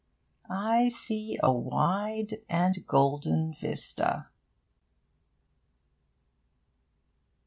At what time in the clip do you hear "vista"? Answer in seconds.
3.53-4.29